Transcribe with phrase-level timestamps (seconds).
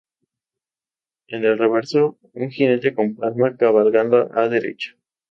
[1.27, 4.95] En el reverso, un jinete con palma, cabalgando a derecha.